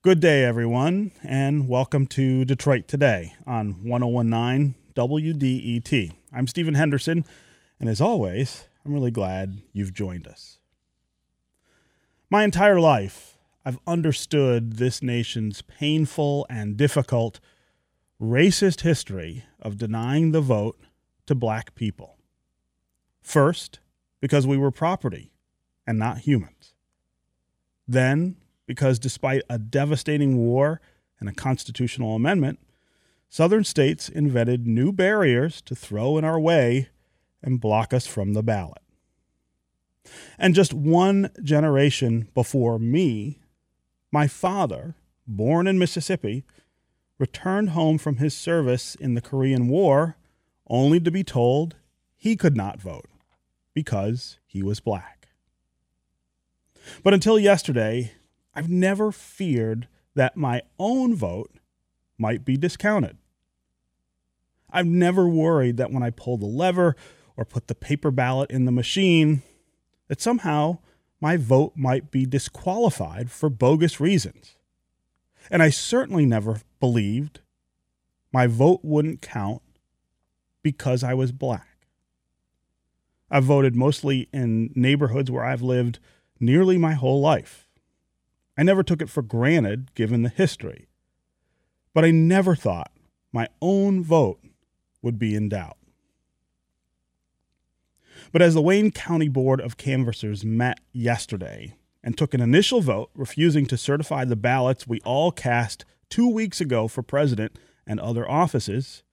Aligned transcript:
Good 0.00 0.20
day, 0.20 0.44
everyone, 0.44 1.10
and 1.24 1.68
welcome 1.68 2.06
to 2.06 2.44
Detroit 2.44 2.86
Today 2.86 3.34
on 3.48 3.82
1019 3.82 4.76
WDET. 4.94 6.12
I'm 6.32 6.46
Stephen 6.46 6.74
Henderson, 6.74 7.24
and 7.80 7.88
as 7.88 8.00
always, 8.00 8.68
I'm 8.84 8.94
really 8.94 9.10
glad 9.10 9.60
you've 9.72 9.92
joined 9.92 10.28
us. 10.28 10.58
My 12.30 12.44
entire 12.44 12.78
life, 12.78 13.38
I've 13.64 13.80
understood 13.88 14.74
this 14.74 15.02
nation's 15.02 15.62
painful 15.62 16.46
and 16.48 16.76
difficult 16.76 17.40
racist 18.22 18.82
history 18.82 19.46
of 19.60 19.78
denying 19.78 20.30
the 20.30 20.40
vote 20.40 20.78
to 21.26 21.34
black 21.34 21.74
people. 21.74 22.18
First, 23.20 23.80
because 24.20 24.46
we 24.46 24.56
were 24.56 24.70
property 24.70 25.32
and 25.88 25.98
not 25.98 26.18
humans. 26.18 26.74
Then, 27.88 28.36
because 28.68 28.98
despite 28.98 29.42
a 29.48 29.58
devastating 29.58 30.36
war 30.36 30.80
and 31.18 31.28
a 31.28 31.32
constitutional 31.32 32.14
amendment, 32.14 32.60
Southern 33.30 33.64
states 33.64 34.08
invented 34.08 34.66
new 34.66 34.92
barriers 34.92 35.60
to 35.62 35.74
throw 35.74 36.18
in 36.18 36.24
our 36.24 36.38
way 36.38 36.90
and 37.42 37.60
block 37.60 37.92
us 37.94 38.06
from 38.06 38.34
the 38.34 38.42
ballot. 38.42 38.82
And 40.38 40.54
just 40.54 40.72
one 40.74 41.30
generation 41.42 42.28
before 42.34 42.78
me, 42.78 43.40
my 44.12 44.28
father, 44.28 44.94
born 45.26 45.66
in 45.66 45.78
Mississippi, 45.78 46.44
returned 47.18 47.70
home 47.70 47.96
from 47.96 48.18
his 48.18 48.34
service 48.34 48.94
in 48.94 49.14
the 49.14 49.20
Korean 49.20 49.68
War 49.68 50.16
only 50.68 51.00
to 51.00 51.10
be 51.10 51.24
told 51.24 51.76
he 52.16 52.36
could 52.36 52.56
not 52.56 52.80
vote 52.80 53.06
because 53.72 54.38
he 54.46 54.62
was 54.62 54.80
black. 54.80 55.28
But 57.02 57.14
until 57.14 57.38
yesterday, 57.38 58.12
I've 58.58 58.68
never 58.68 59.12
feared 59.12 59.86
that 60.16 60.36
my 60.36 60.62
own 60.80 61.14
vote 61.14 61.52
might 62.18 62.44
be 62.44 62.56
discounted. 62.56 63.16
I've 64.68 64.84
never 64.84 65.28
worried 65.28 65.76
that 65.76 65.92
when 65.92 66.02
I 66.02 66.10
pull 66.10 66.38
the 66.38 66.46
lever 66.46 66.96
or 67.36 67.44
put 67.44 67.68
the 67.68 67.76
paper 67.76 68.10
ballot 68.10 68.50
in 68.50 68.64
the 68.64 68.72
machine, 68.72 69.42
that 70.08 70.20
somehow 70.20 70.78
my 71.20 71.36
vote 71.36 71.74
might 71.76 72.10
be 72.10 72.26
disqualified 72.26 73.30
for 73.30 73.48
bogus 73.48 74.00
reasons. 74.00 74.56
And 75.52 75.62
I 75.62 75.70
certainly 75.70 76.26
never 76.26 76.60
believed 76.80 77.38
my 78.32 78.48
vote 78.48 78.80
wouldn't 78.82 79.22
count 79.22 79.62
because 80.64 81.04
I 81.04 81.14
was 81.14 81.30
black. 81.30 81.86
I've 83.30 83.44
voted 83.44 83.76
mostly 83.76 84.28
in 84.32 84.72
neighborhoods 84.74 85.30
where 85.30 85.44
I've 85.44 85.62
lived 85.62 86.00
nearly 86.40 86.76
my 86.76 86.94
whole 86.94 87.20
life. 87.20 87.67
I 88.58 88.64
never 88.64 88.82
took 88.82 89.00
it 89.00 89.08
for 89.08 89.22
granted 89.22 89.94
given 89.94 90.22
the 90.22 90.28
history, 90.28 90.88
but 91.94 92.04
I 92.04 92.10
never 92.10 92.56
thought 92.56 92.90
my 93.32 93.46
own 93.62 94.02
vote 94.02 94.40
would 95.00 95.16
be 95.16 95.36
in 95.36 95.48
doubt. 95.48 95.76
But 98.32 98.42
as 98.42 98.54
the 98.54 98.60
Wayne 98.60 98.90
County 98.90 99.28
Board 99.28 99.60
of 99.60 99.76
Canvassers 99.76 100.44
met 100.44 100.80
yesterday 100.92 101.76
and 102.02 102.18
took 102.18 102.34
an 102.34 102.40
initial 102.40 102.80
vote 102.80 103.10
refusing 103.14 103.64
to 103.66 103.76
certify 103.76 104.24
the 104.24 104.34
ballots 104.34 104.88
we 104.88 105.00
all 105.04 105.30
cast 105.30 105.84
two 106.10 106.28
weeks 106.28 106.60
ago 106.60 106.88
for 106.88 107.02
president 107.02 107.56
and 107.86 108.00
other 108.00 108.28
offices, 108.28 109.04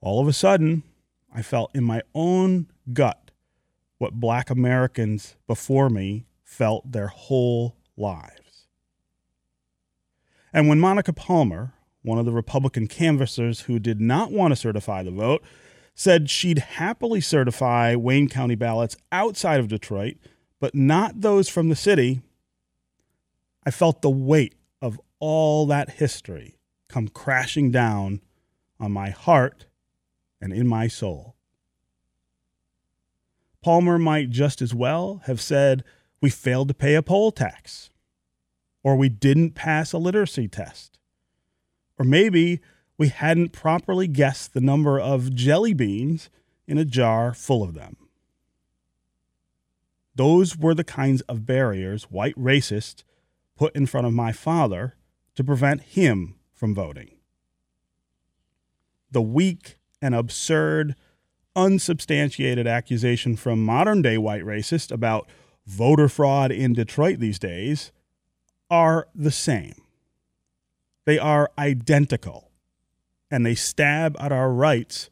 all 0.00 0.20
of 0.20 0.26
a 0.26 0.32
sudden, 0.32 0.82
I 1.32 1.42
felt 1.42 1.70
in 1.76 1.84
my 1.84 2.02
own 2.12 2.66
gut 2.92 3.30
what 3.98 4.14
black 4.14 4.50
Americans 4.50 5.36
before 5.46 5.88
me 5.88 6.26
felt 6.42 6.90
their 6.90 7.06
whole 7.06 7.76
lives. 7.96 8.39
And 10.52 10.68
when 10.68 10.80
Monica 10.80 11.12
Palmer, 11.12 11.74
one 12.02 12.18
of 12.18 12.24
the 12.24 12.32
Republican 12.32 12.86
canvassers 12.86 13.62
who 13.62 13.78
did 13.78 14.00
not 14.00 14.32
want 14.32 14.52
to 14.52 14.56
certify 14.56 15.02
the 15.02 15.10
vote, 15.10 15.42
said 15.94 16.30
she'd 16.30 16.58
happily 16.58 17.20
certify 17.20 17.94
Wayne 17.94 18.28
County 18.28 18.54
ballots 18.54 18.96
outside 19.12 19.60
of 19.60 19.68
Detroit, 19.68 20.16
but 20.58 20.74
not 20.74 21.20
those 21.20 21.48
from 21.48 21.68
the 21.68 21.76
city, 21.76 22.22
I 23.64 23.70
felt 23.70 24.02
the 24.02 24.10
weight 24.10 24.54
of 24.80 25.00
all 25.18 25.66
that 25.66 25.90
history 25.90 26.56
come 26.88 27.08
crashing 27.08 27.70
down 27.70 28.20
on 28.78 28.92
my 28.92 29.10
heart 29.10 29.66
and 30.40 30.52
in 30.52 30.66
my 30.66 30.88
soul. 30.88 31.36
Palmer 33.62 33.98
might 33.98 34.30
just 34.30 34.62
as 34.62 34.74
well 34.74 35.20
have 35.26 35.40
said, 35.40 35.84
We 36.22 36.30
failed 36.30 36.68
to 36.68 36.74
pay 36.74 36.94
a 36.94 37.02
poll 37.02 37.30
tax, 37.30 37.89
or 38.82 38.96
we 38.96 39.08
didn't 39.08 39.54
pass 39.54 39.92
a 39.92 39.98
literacy 39.98 40.48
test, 40.48 40.98
or 41.98 42.04
maybe 42.04 42.60
we 42.96 43.08
hadn't 43.08 43.52
properly 43.52 44.06
guessed 44.06 44.52
the 44.52 44.60
number 44.60 44.98
of 44.98 45.34
jelly 45.34 45.74
beans 45.74 46.30
in 46.66 46.78
a 46.78 46.84
jar 46.84 47.34
full 47.34 47.62
of 47.62 47.74
them. 47.74 47.96
Those 50.14 50.56
were 50.56 50.74
the 50.74 50.84
kinds 50.84 51.22
of 51.22 51.46
barriers 51.46 52.04
white 52.04 52.34
racists 52.36 53.04
put 53.56 53.74
in 53.74 53.86
front 53.86 54.06
of 54.06 54.12
my 54.12 54.32
father 54.32 54.96
to 55.34 55.44
prevent 55.44 55.82
him 55.82 56.34
from 56.54 56.74
voting. 56.74 57.10
The 59.10 59.22
weak 59.22 59.78
and 60.02 60.14
absurd, 60.14 60.94
unsubstantiated 61.56 62.66
accusation 62.66 63.36
from 63.36 63.64
modern 63.64 64.02
day 64.02 64.18
white 64.18 64.44
racists 64.44 64.90
about 64.90 65.28
voter 65.66 66.08
fraud 66.08 66.52
in 66.52 66.72
Detroit 66.72 67.18
these 67.18 67.38
days 67.38 67.92
are 68.70 69.08
the 69.14 69.30
same. 69.30 69.74
They 71.04 71.18
are 71.18 71.50
identical, 71.58 72.50
and 73.30 73.44
they 73.44 73.54
stab 73.54 74.16
at 74.20 74.32
our 74.32 74.52
rights 74.52 75.10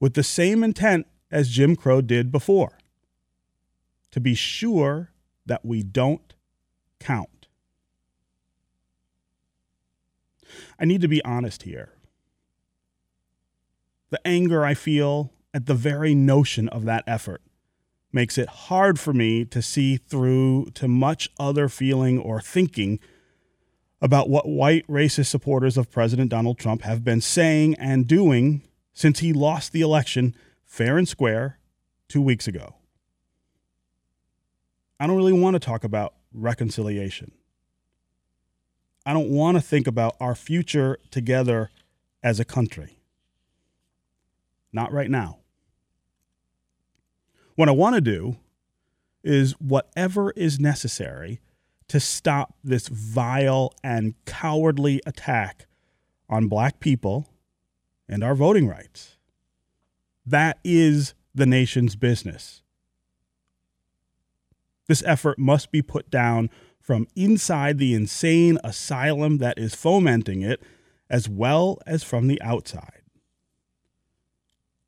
with 0.00 0.14
the 0.14 0.22
same 0.22 0.62
intent 0.62 1.06
as 1.30 1.48
Jim 1.48 1.74
Crow 1.76 2.00
did 2.00 2.30
before 2.30 2.78
to 4.10 4.20
be 4.20 4.34
sure 4.34 5.10
that 5.44 5.64
we 5.64 5.82
don't 5.82 6.34
count. 7.00 7.48
I 10.78 10.84
need 10.84 11.00
to 11.00 11.08
be 11.08 11.24
honest 11.24 11.64
here. 11.64 11.94
The 14.10 14.24
anger 14.24 14.64
I 14.64 14.74
feel 14.74 15.32
at 15.52 15.66
the 15.66 15.74
very 15.74 16.14
notion 16.14 16.68
of 16.68 16.84
that 16.84 17.02
effort 17.06 17.42
makes 18.14 18.38
it 18.38 18.48
hard 18.48 18.98
for 19.00 19.12
me 19.12 19.44
to 19.44 19.60
see 19.60 19.96
through 19.96 20.66
to 20.74 20.86
much 20.86 21.28
other 21.38 21.68
feeling 21.68 22.18
or 22.18 22.40
thinking 22.40 23.00
about 24.00 24.28
what 24.28 24.46
white 24.48 24.86
racist 24.86 25.26
supporters 25.26 25.76
of 25.76 25.90
President 25.90 26.30
Donald 26.30 26.58
Trump 26.58 26.82
have 26.82 27.02
been 27.02 27.20
saying 27.20 27.74
and 27.74 28.06
doing 28.06 28.62
since 28.92 29.18
he 29.18 29.32
lost 29.32 29.72
the 29.72 29.80
election 29.80 30.34
fair 30.64 30.96
and 30.96 31.08
square 31.08 31.58
two 32.08 32.22
weeks 32.22 32.46
ago. 32.46 32.76
I 35.00 35.06
don't 35.06 35.16
really 35.16 35.32
want 35.32 35.54
to 35.54 35.60
talk 35.60 35.82
about 35.82 36.14
reconciliation. 36.32 37.32
I 39.04 39.12
don't 39.12 39.28
want 39.28 39.56
to 39.56 39.60
think 39.60 39.86
about 39.86 40.16
our 40.20 40.34
future 40.34 40.98
together 41.10 41.70
as 42.22 42.38
a 42.38 42.44
country. 42.44 42.98
Not 44.72 44.92
right 44.92 45.10
now. 45.10 45.38
What 47.56 47.68
I 47.68 47.72
want 47.72 47.94
to 47.94 48.00
do 48.00 48.36
is 49.22 49.52
whatever 49.52 50.32
is 50.32 50.58
necessary 50.58 51.40
to 51.88 52.00
stop 52.00 52.54
this 52.64 52.88
vile 52.88 53.72
and 53.82 54.14
cowardly 54.24 55.00
attack 55.06 55.66
on 56.28 56.48
black 56.48 56.80
people 56.80 57.28
and 58.08 58.24
our 58.24 58.34
voting 58.34 58.66
rights. 58.66 59.16
That 60.26 60.58
is 60.64 61.14
the 61.34 61.46
nation's 61.46 61.96
business. 61.96 62.62
This 64.88 65.02
effort 65.06 65.38
must 65.38 65.70
be 65.70 65.82
put 65.82 66.10
down 66.10 66.50
from 66.80 67.06
inside 67.14 67.78
the 67.78 67.94
insane 67.94 68.58
asylum 68.62 69.38
that 69.38 69.58
is 69.58 69.74
fomenting 69.74 70.42
it, 70.42 70.60
as 71.08 71.28
well 71.28 71.78
as 71.86 72.02
from 72.02 72.26
the 72.26 72.40
outside. 72.42 73.03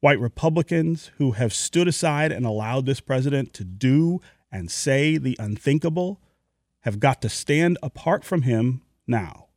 White 0.07 0.21
Republicans 0.21 1.11
who 1.19 1.33
have 1.33 1.53
stood 1.53 1.89
aside 1.89 2.31
and 2.31 2.47
allowed 2.47 2.87
this 2.87 3.01
president 3.01 3.53
to 3.55 3.65
do 3.65 4.21
and 4.53 4.71
say 4.71 5.19
the 5.19 5.35
unthinkable 5.37 6.21
have 6.83 7.01
got 7.01 7.21
to 7.23 7.29
stand 7.29 7.77
apart 7.83 8.23
from 8.23 8.43
him 8.43 8.83
now. 9.09 9.49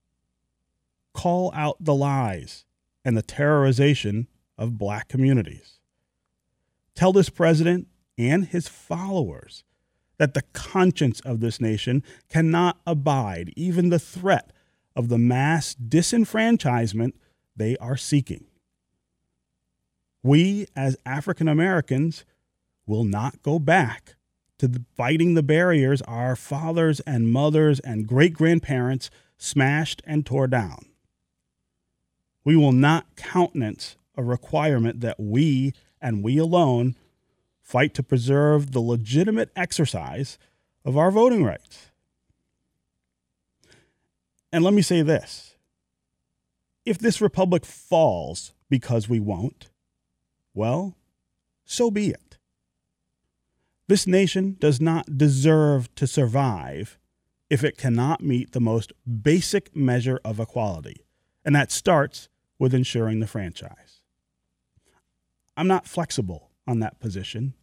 Call 1.13 1.51
out 1.53 1.77
the 1.79 1.93
lies 1.93 2.65
and 3.05 3.15
the 3.15 3.21
terrorization 3.21 4.25
of 4.57 4.79
black 4.79 5.07
communities. 5.07 5.77
Tell 6.95 7.13
this 7.13 7.29
president 7.29 7.87
and 8.17 8.45
his 8.45 8.67
followers 8.67 9.63
that 10.17 10.33
the 10.33 10.45
conscience 10.53 11.19
of 11.19 11.41
this 11.41 11.61
nation 11.61 12.03
cannot 12.27 12.79
abide 12.87 13.53
even 13.55 13.89
the 13.89 13.99
threat 13.99 14.51
of 14.95 15.09
the 15.09 15.19
mass 15.19 15.75
disenfranchisement 15.75 17.13
they 17.55 17.77
are 17.77 17.95
seeking. 17.95 18.48
We, 20.23 20.67
as 20.75 20.97
African 21.05 21.47
Americans, 21.47 22.25
will 22.85 23.03
not 23.03 23.41
go 23.41 23.59
back 23.59 24.15
to 24.57 24.67
the, 24.67 24.83
fighting 24.95 25.33
the 25.33 25.43
barriers 25.43 26.01
our 26.03 26.35
fathers 26.35 26.99
and 27.01 27.31
mothers 27.31 27.79
and 27.79 28.07
great 28.07 28.33
grandparents 28.33 29.09
smashed 29.37 30.01
and 30.05 30.25
tore 30.25 30.47
down. 30.47 30.85
We 32.43 32.55
will 32.55 32.73
not 32.73 33.15
countenance 33.15 33.95
a 34.17 34.23
requirement 34.23 34.99
that 34.99 35.19
we 35.19 35.73
and 36.01 36.23
we 36.23 36.37
alone 36.37 36.95
fight 37.61 37.93
to 37.93 38.03
preserve 38.03 38.71
the 38.71 38.81
legitimate 38.81 39.51
exercise 39.55 40.37
of 40.83 40.97
our 40.97 41.11
voting 41.11 41.43
rights. 41.43 41.91
And 44.51 44.63
let 44.63 44.73
me 44.73 44.81
say 44.81 45.01
this 45.01 45.55
if 46.85 46.97
this 46.97 47.21
republic 47.21 47.65
falls 47.65 48.53
because 48.69 49.07
we 49.07 49.19
won't, 49.19 49.68
well, 50.53 50.95
so 51.65 51.91
be 51.91 52.09
it. 52.09 52.37
This 53.87 54.05
nation 54.05 54.55
does 54.59 54.79
not 54.79 55.17
deserve 55.17 55.93
to 55.95 56.05
survive 56.05 56.99
if 57.49 57.63
it 57.63 57.77
cannot 57.77 58.21
meet 58.21 58.51
the 58.51 58.61
most 58.61 58.93
basic 59.21 59.75
measure 59.75 60.19
of 60.23 60.39
equality, 60.39 61.05
and 61.43 61.55
that 61.55 61.71
starts 61.71 62.29
with 62.59 62.73
ensuring 62.73 63.19
the 63.19 63.27
franchise. 63.27 64.01
I'm 65.57 65.67
not 65.67 65.87
flexible 65.87 66.51
on 66.67 66.79
that 66.79 66.99
position, 66.99 67.53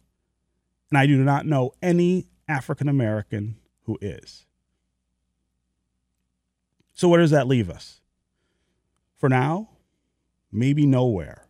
and 0.91 0.97
I 0.97 1.05
do 1.05 1.23
not 1.23 1.45
know 1.45 1.71
any 1.81 2.27
African 2.47 2.89
American 2.89 3.57
who 3.83 3.97
is. 4.01 4.45
So, 6.93 7.07
where 7.07 7.21
does 7.21 7.31
that 7.31 7.47
leave 7.47 7.69
us? 7.69 8.01
For 9.15 9.29
now, 9.29 9.69
maybe 10.51 10.85
nowhere. 10.85 11.46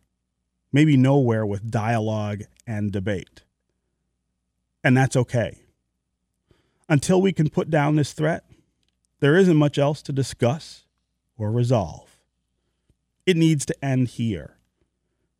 Maybe 0.72 0.96
nowhere 0.96 1.46
with 1.46 1.70
dialogue 1.70 2.42
and 2.66 2.92
debate. 2.92 3.42
And 4.84 4.96
that's 4.96 5.16
okay. 5.16 5.62
Until 6.88 7.20
we 7.20 7.32
can 7.32 7.50
put 7.50 7.70
down 7.70 7.96
this 7.96 8.12
threat, 8.12 8.44
there 9.20 9.36
isn't 9.36 9.56
much 9.56 9.78
else 9.78 10.02
to 10.02 10.12
discuss 10.12 10.84
or 11.36 11.50
resolve. 11.50 12.18
It 13.26 13.36
needs 13.36 13.66
to 13.66 13.84
end 13.84 14.08
here. 14.08 14.56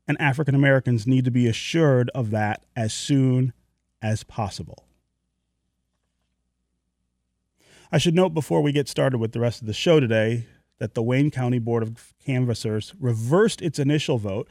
And 0.07 0.21
African 0.21 0.55
Americans 0.55 1.07
need 1.07 1.25
to 1.27 1.31
be 1.31 1.47
assured 1.47 2.11
of 2.15 2.31
that 2.31 2.63
as 2.75 2.93
soon 2.93 3.53
as 4.01 4.25
possible. 4.25 4.85
I 7.91 7.99
should 7.99 8.15
note 8.15 8.31
before 8.35 8.61
we 8.61 8.73
get 8.73 8.89
started 8.89 9.19
with 9.19 9.33
the 9.33 9.41
rest 9.41 9.61
of 9.61 9.67
the 9.67 9.73
show 9.73 10.01
today 10.01 10.47
that 10.79 10.95
the 10.95 11.03
Wayne 11.03 11.31
County 11.31 11.59
Board 11.59 11.83
of 11.83 12.13
Canvassers 12.25 12.95
reversed 13.01 13.63
its 13.63 13.79
initial 13.79 14.19
vote 14.19 14.49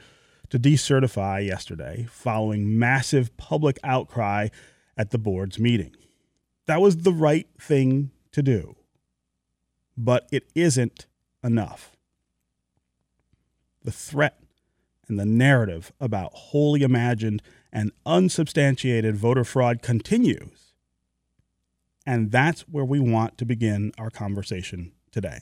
to 0.50 0.58
decertify 0.58 1.46
yesterday 1.46 2.06
following 2.10 2.78
massive 2.78 3.36
public 3.36 3.78
outcry 3.84 4.48
at 4.96 5.10
the 5.10 5.18
board's 5.18 5.58
meeting. 5.58 5.94
That 6.66 6.80
was 6.80 6.98
the 6.98 7.12
right 7.12 7.46
thing 7.60 8.10
to 8.32 8.42
do, 8.42 8.76
but 9.96 10.28
it 10.30 10.50
isn't 10.54 11.06
enough. 11.42 11.96
The 13.84 13.92
threat 13.92 14.40
and 15.08 15.18
the 15.18 15.24
narrative 15.24 15.92
about 16.00 16.32
wholly 16.34 16.82
imagined 16.82 17.42
and 17.72 17.92
unsubstantiated 18.04 19.16
voter 19.16 19.44
fraud 19.44 19.82
continues. 19.82 20.74
And 22.06 22.30
that's 22.30 22.62
where 22.62 22.84
we 22.84 23.00
want 23.00 23.38
to 23.38 23.44
begin 23.44 23.92
our 23.98 24.10
conversation 24.10 24.92
today. 25.10 25.40